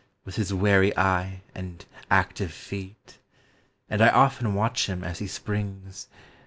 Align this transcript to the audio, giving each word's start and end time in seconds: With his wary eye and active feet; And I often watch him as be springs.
With 0.25 0.35
his 0.35 0.51
wary 0.51 0.97
eye 0.97 1.43
and 1.53 1.85
active 2.09 2.51
feet; 2.51 3.19
And 3.87 4.01
I 4.01 4.09
often 4.09 4.55
watch 4.55 4.87
him 4.89 5.03
as 5.03 5.19
be 5.19 5.27
springs. 5.27 6.07